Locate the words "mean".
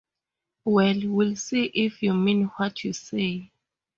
2.15-2.45